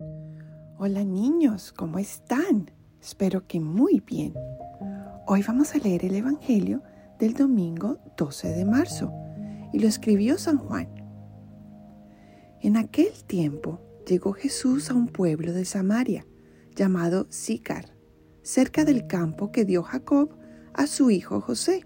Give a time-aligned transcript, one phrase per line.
[0.00, 2.70] Hola niños, ¿cómo están?
[3.00, 4.32] Espero que muy bien.
[5.26, 6.84] Hoy vamos a leer el Evangelio
[7.18, 9.12] del domingo 12 de marzo
[9.72, 10.88] y lo escribió San Juan.
[12.60, 16.24] En aquel tiempo llegó Jesús a un pueblo de Samaria
[16.76, 17.96] llamado Sicar,
[18.42, 20.36] cerca del campo que dio Jacob
[20.74, 21.84] a su hijo José.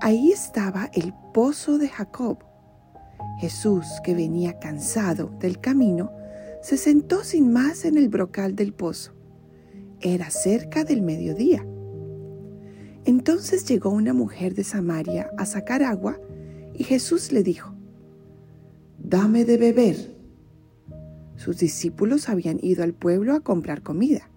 [0.00, 2.38] Ahí estaba el pozo de Jacob.
[3.38, 6.12] Jesús, que venía cansado del camino,
[6.62, 9.12] se sentó sin más en el brocal del pozo.
[10.00, 11.66] Era cerca del mediodía.
[13.04, 16.18] Entonces llegó una mujer de Samaria a sacar agua
[16.74, 17.74] y Jesús le dijo,
[18.98, 20.16] Dame de beber.
[21.36, 24.30] Sus discípulos habían ido al pueblo a comprar comida.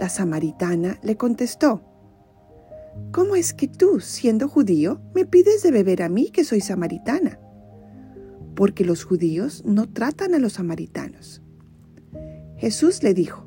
[0.00, 1.82] La samaritana le contestó,
[3.12, 7.38] ¿Cómo es que tú, siendo judío, me pides de beber a mí que soy samaritana?
[8.58, 11.40] Porque los judíos no tratan a los samaritanos.
[12.56, 13.46] Jesús le dijo,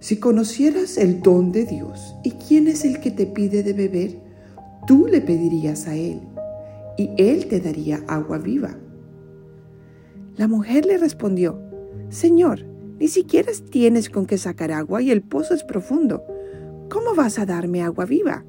[0.00, 4.18] Si conocieras el don de Dios y quién es el que te pide de beber,
[4.86, 6.22] tú le pedirías a Él,
[6.96, 8.78] y Él te daría agua viva.
[10.38, 11.60] La mujer le respondió,
[12.08, 12.64] Señor,
[12.98, 16.24] ni siquiera tienes con qué sacar agua y el pozo es profundo.
[16.88, 18.46] ¿Cómo vas a darme agua viva?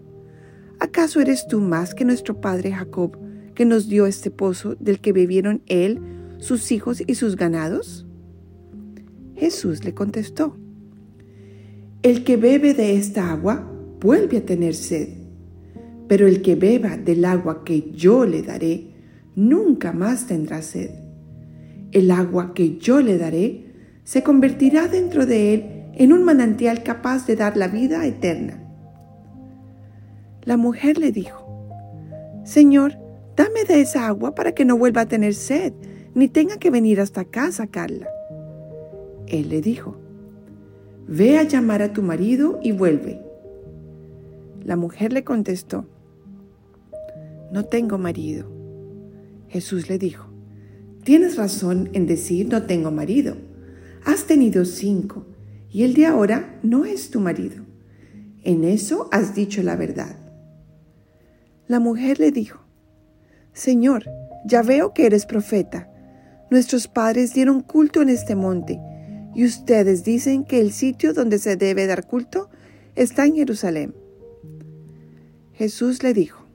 [0.80, 3.29] ¿Acaso eres tú más que nuestro padre Jacob?
[3.60, 6.00] Que nos dio este pozo del que bebieron él,
[6.38, 8.08] sus hijos y sus ganados?
[9.36, 10.56] Jesús le contestó,
[12.02, 15.10] El que bebe de esta agua vuelve a tener sed,
[16.08, 18.94] pero el que beba del agua que yo le daré,
[19.36, 20.92] nunca más tendrá sed.
[21.92, 23.74] El agua que yo le daré
[24.06, 25.64] se convertirá dentro de él
[25.96, 28.64] en un manantial capaz de dar la vida eterna.
[30.46, 31.68] La mujer le dijo,
[32.46, 33.09] Señor,
[33.40, 35.72] Dame de esa agua para que no vuelva a tener sed,
[36.14, 38.10] ni tenga que venir hasta acá a sacarla.
[39.28, 39.96] Él le dijo,
[41.08, 43.22] Ve a llamar a tu marido y vuelve.
[44.66, 45.86] La mujer le contestó,
[47.50, 48.52] No tengo marido.
[49.48, 50.26] Jesús le dijo,
[51.06, 53.38] Tienes razón en decir no tengo marido.
[54.04, 55.26] Has tenido cinco
[55.72, 57.64] y el de ahora no es tu marido.
[58.44, 60.18] En eso has dicho la verdad.
[61.70, 62.68] La mujer le dijo,
[63.60, 64.10] Señor,
[64.46, 65.90] ya veo que eres profeta.
[66.50, 68.80] Nuestros padres dieron culto en este monte,
[69.36, 72.50] y ustedes dicen que el sitio donde se debe dar culto
[72.96, 73.94] está en Jerusalén.
[75.56, 76.46] Jesús le dijo,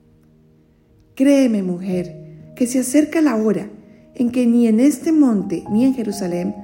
[1.14, 3.68] Créeme, mujer, que se acerca la hora
[4.14, 6.54] en que ni en este monte ni en Jerusalén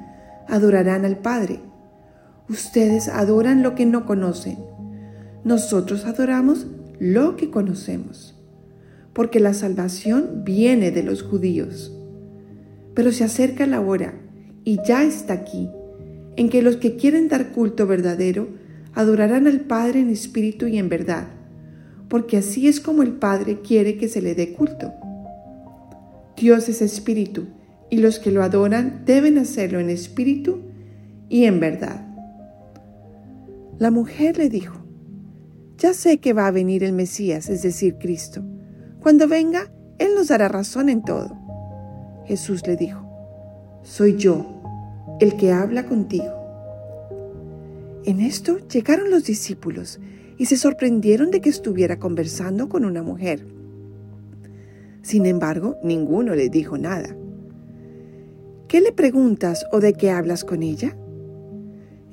[0.48, 1.60] adorarán al Padre.
[2.48, 4.56] Ustedes adoran lo que no conocen.
[5.44, 6.66] Nosotros adoramos
[6.98, 8.39] lo que conocemos
[9.12, 11.92] porque la salvación viene de los judíos.
[12.94, 14.14] Pero se acerca la hora,
[14.64, 15.68] y ya está aquí,
[16.36, 18.48] en que los que quieren dar culto verdadero
[18.94, 21.28] adorarán al Padre en espíritu y en verdad,
[22.08, 24.92] porque así es como el Padre quiere que se le dé culto.
[26.36, 27.46] Dios es espíritu,
[27.90, 30.60] y los que lo adoran deben hacerlo en espíritu
[31.28, 32.06] y en verdad.
[33.78, 34.78] La mujer le dijo,
[35.78, 38.44] ya sé que va a venir el Mesías, es decir, Cristo
[39.00, 41.36] cuando venga, Él nos dará razón en todo.
[42.26, 43.04] Jesús le dijo,
[43.82, 44.46] soy yo,
[45.20, 46.40] el que habla contigo.
[48.04, 50.00] En esto llegaron los discípulos
[50.38, 53.46] y se sorprendieron de que estuviera conversando con una mujer.
[55.02, 57.16] Sin embargo, ninguno le dijo nada.
[58.68, 60.96] ¿Qué le preguntas o de qué hablas con ella?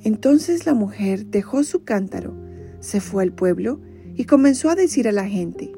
[0.03, 2.33] Entonces la mujer dejó su cántaro,
[2.79, 3.79] se fue al pueblo
[4.15, 5.71] y comenzó a decir a la gente,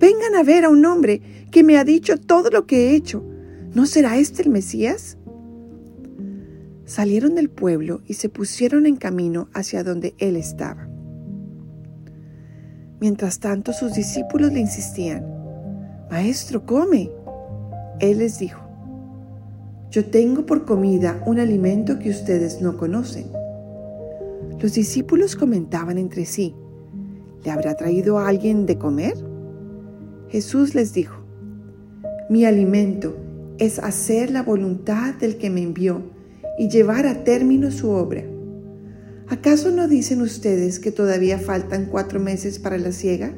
[0.00, 3.22] Vengan a ver a un hombre que me ha dicho todo lo que he hecho.
[3.74, 5.18] ¿No será este el Mesías?
[6.86, 10.88] Salieron del pueblo y se pusieron en camino hacia donde él estaba.
[12.98, 15.24] Mientras tanto sus discípulos le insistían,
[16.10, 17.10] Maestro, come.
[18.00, 18.60] Él les dijo,
[19.90, 23.26] Yo tengo por comida un alimento que ustedes no conocen.
[24.58, 26.54] Los discípulos comentaban entre sí,
[27.44, 29.29] ¿le habrá traído a alguien de comer?
[30.30, 31.16] Jesús les dijo,
[32.28, 33.16] mi alimento
[33.58, 36.02] es hacer la voluntad del que me envió
[36.56, 38.22] y llevar a término su obra.
[39.28, 43.34] ¿Acaso no dicen ustedes que todavía faltan cuatro meses para la siega?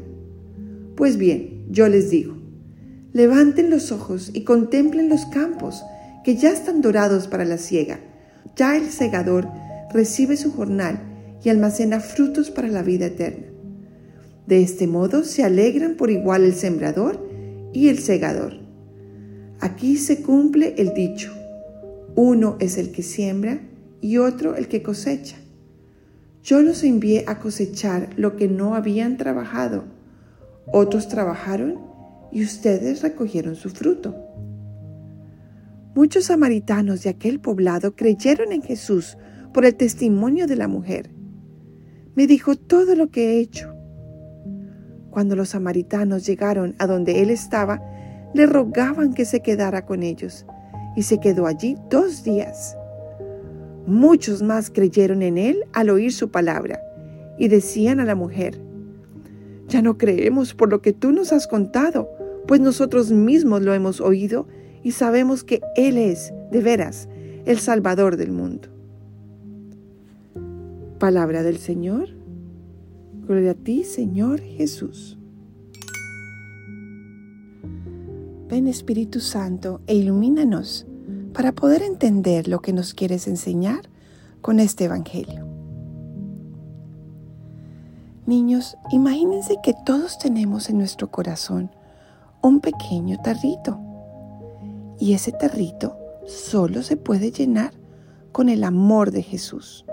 [0.94, 2.36] Pues bien, yo les digo,
[3.14, 5.82] levanten los ojos y contemplen los campos
[6.24, 8.00] que ya están dorados para la siega.
[8.54, 9.48] Ya el segador
[9.94, 11.00] recibe su jornal
[11.42, 13.51] y almacena frutos para la vida eterna.
[14.46, 17.24] De este modo se alegran por igual el sembrador
[17.72, 18.54] y el segador.
[19.60, 21.32] Aquí se cumple el dicho,
[22.16, 23.60] Uno es el que siembra
[24.00, 25.36] y otro el que cosecha.
[26.42, 29.84] Yo los envié a cosechar lo que no habían trabajado.
[30.66, 31.78] Otros trabajaron
[32.32, 34.14] y ustedes recogieron su fruto.
[35.94, 39.16] Muchos samaritanos de aquel poblado creyeron en Jesús
[39.52, 41.10] por el testimonio de la mujer.
[42.14, 43.71] Me dijo todo lo que he hecho.
[45.12, 47.82] Cuando los samaritanos llegaron a donde él estaba,
[48.32, 50.46] le rogaban que se quedara con ellos,
[50.96, 52.76] y se quedó allí dos días.
[53.86, 56.80] Muchos más creyeron en él al oír su palabra,
[57.38, 58.58] y decían a la mujer,
[59.68, 62.08] Ya no creemos por lo que tú nos has contado,
[62.46, 64.48] pues nosotros mismos lo hemos oído
[64.82, 67.08] y sabemos que Él es, de veras,
[67.44, 68.68] el Salvador del mundo.
[70.98, 72.21] Palabra del Señor.
[73.32, 75.16] Gloria a ti, Señor Jesús.
[78.46, 80.86] Ven Espíritu Santo e ilumínanos
[81.32, 83.88] para poder entender lo que nos quieres enseñar
[84.42, 85.46] con este Evangelio.
[88.26, 91.70] Niños, imagínense que todos tenemos en nuestro corazón
[92.42, 93.80] un pequeño tarrito.
[94.98, 95.96] Y ese tarrito
[96.26, 97.72] solo se puede llenar
[98.30, 99.86] con el amor de Jesús.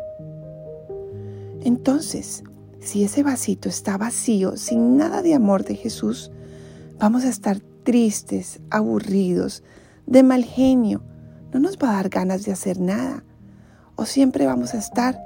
[1.61, 2.43] Entonces,
[2.81, 6.31] si ese vasito está vacío, sin nada de amor de Jesús,
[6.97, 9.63] vamos a estar tristes, aburridos,
[10.05, 11.03] de mal genio.
[11.53, 13.23] No nos va a dar ganas de hacer nada.
[13.95, 15.19] O siempre vamos a estar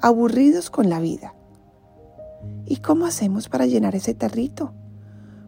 [0.00, 1.34] aburridos con la vida.
[2.66, 4.72] ¿Y cómo hacemos para llenar ese tarrito?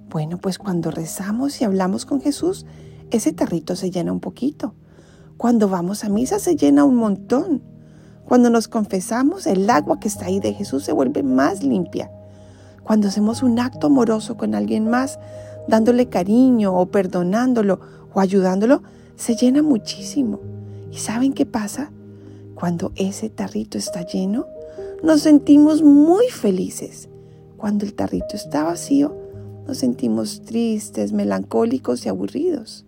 [0.08, 2.66] Bueno, pues cuando rezamos y hablamos con Jesús,
[3.10, 4.74] ese tarrito se llena un poquito.
[5.36, 7.62] Cuando vamos a misa se llena un montón.
[8.26, 12.10] Cuando nos confesamos, el agua que está ahí de Jesús se vuelve más limpia.
[12.82, 15.18] Cuando hacemos un acto amoroso con alguien más,
[15.68, 17.80] dándole cariño o perdonándolo
[18.12, 18.82] o ayudándolo,
[19.14, 20.40] se llena muchísimo.
[20.90, 21.90] ¿Y saben qué pasa?
[22.56, 24.46] Cuando ese tarrito está lleno,
[25.02, 27.08] nos sentimos muy felices.
[27.56, 29.16] Cuando el tarrito está vacío,
[29.68, 32.86] nos sentimos tristes, melancólicos y aburridos.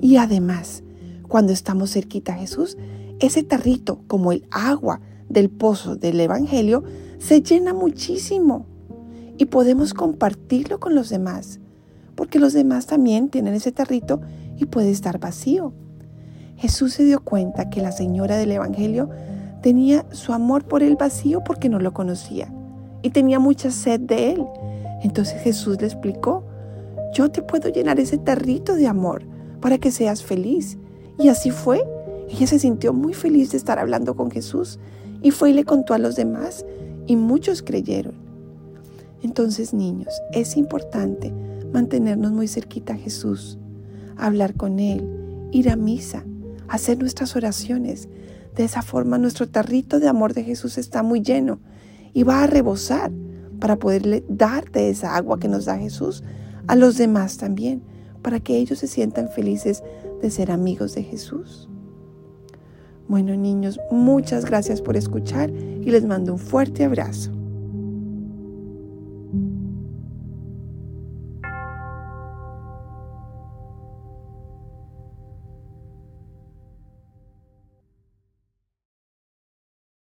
[0.00, 0.82] Y además,
[1.28, 2.76] cuando estamos cerquita a Jesús,
[3.22, 6.84] ese tarrito, como el agua del pozo del Evangelio,
[7.18, 8.66] se llena muchísimo
[9.38, 11.60] y podemos compartirlo con los demás,
[12.14, 14.20] porque los demás también tienen ese tarrito
[14.56, 15.72] y puede estar vacío.
[16.56, 19.08] Jesús se dio cuenta que la señora del Evangelio
[19.62, 22.52] tenía su amor por el vacío porque no lo conocía
[23.02, 24.46] y tenía mucha sed de él.
[25.02, 26.44] Entonces Jesús le explicó,
[27.12, 29.24] yo te puedo llenar ese tarrito de amor
[29.60, 30.78] para que seas feliz.
[31.18, 31.82] Y así fue.
[32.32, 34.78] Ella se sintió muy feliz de estar hablando con Jesús
[35.20, 36.64] y fue y le contó a los demás
[37.06, 38.14] y muchos creyeron.
[39.22, 41.30] Entonces, niños, es importante
[41.74, 43.58] mantenernos muy cerquita a Jesús,
[44.16, 45.06] hablar con Él,
[45.52, 46.24] ir a misa,
[46.68, 48.08] hacer nuestras oraciones.
[48.56, 51.60] De esa forma nuestro tarrito de amor de Jesús está muy lleno
[52.14, 53.12] y va a rebosar
[53.60, 56.24] para poderle dar de esa agua que nos da Jesús
[56.66, 57.82] a los demás también,
[58.22, 59.82] para que ellos se sientan felices
[60.22, 61.68] de ser amigos de Jesús.
[63.08, 67.30] Bueno niños, muchas gracias por escuchar y les mando un fuerte abrazo.